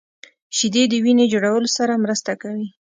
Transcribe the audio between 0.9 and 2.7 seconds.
د وینې جوړولو سره مرسته کوي